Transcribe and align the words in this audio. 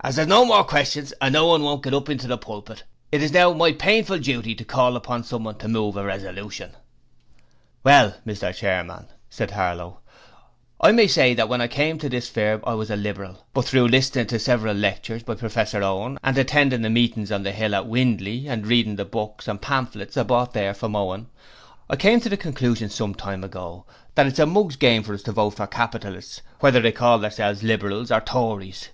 'As 0.00 0.16
there's 0.16 0.28
no 0.28 0.44
more 0.44 0.64
questions 0.64 1.14
and 1.18 1.32
no 1.32 1.46
one 1.46 1.62
won't 1.62 1.82
get 1.82 1.94
up 1.94 2.10
into 2.10 2.26
the 2.26 2.36
pulpit, 2.36 2.84
it 3.10 3.22
is 3.22 3.32
now 3.32 3.54
my 3.54 3.72
painful 3.72 4.18
duty 4.18 4.54
to 4.54 4.66
call 4.66 4.96
upon 4.96 5.24
someone 5.24 5.54
to 5.56 5.66
move 5.66 5.96
a 5.96 6.04
resolution.' 6.04 6.72
'Well, 7.82 8.16
Mr 8.26 8.54
Chairman,' 8.54 9.06
said 9.30 9.52
Harlow, 9.52 10.00
'I 10.82 10.92
may 10.92 11.06
say 11.06 11.32
that 11.32 11.48
when 11.48 11.62
I 11.62 11.68
came 11.68 11.98
on 12.04 12.10
this 12.10 12.28
firm 12.28 12.60
I 12.66 12.74
was 12.74 12.90
a 12.90 12.96
Liberal, 12.96 13.46
but 13.54 13.64
through 13.64 13.88
listenin' 13.88 14.26
to 14.26 14.38
several 14.38 14.76
lectures 14.76 15.22
by 15.22 15.36
Professor 15.36 15.82
Owen 15.82 16.18
and 16.22 16.36
attendin' 16.36 16.82
the 16.82 16.90
meetings 16.90 17.32
on 17.32 17.42
the 17.42 17.52
hill 17.52 17.74
at 17.74 17.86
Windley 17.88 18.46
and 18.48 18.66
reading 18.66 18.96
the 18.96 19.06
books 19.06 19.48
and 19.48 19.62
pamphlets 19.62 20.18
I 20.18 20.24
bought 20.24 20.52
there 20.52 20.68
and 20.68 20.76
from 20.76 20.94
Owen, 20.94 21.28
I 21.88 21.96
came 21.96 22.20
to 22.20 22.28
the 22.28 22.36
conclusion 22.36 22.90
some 22.90 23.14
time 23.14 23.42
ago 23.42 23.86
that 24.16 24.26
it's 24.26 24.38
a 24.38 24.44
mug's 24.44 24.76
game 24.76 25.02
for 25.02 25.14
us 25.14 25.22
to 25.22 25.32
vote 25.32 25.54
for 25.54 25.66
capitalists 25.66 26.42
whether 26.60 26.80
they 26.82 26.92
calls 26.92 27.22
theirselves 27.22 27.62
Liberals 27.62 28.12
or 28.12 28.20
Tories. 28.20 28.90